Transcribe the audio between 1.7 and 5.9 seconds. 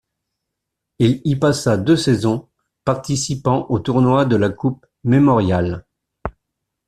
deux saisons, participant au tournoi de la Coupe Memorial.